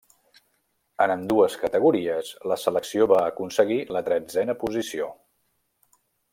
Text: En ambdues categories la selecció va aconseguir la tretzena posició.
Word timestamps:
En 1.05 1.11
ambdues 1.15 1.57
categories 1.65 2.31
la 2.53 2.57
selecció 2.63 3.09
va 3.13 3.21
aconseguir 3.35 3.79
la 3.97 4.05
tretzena 4.11 4.59
posició. 4.67 5.15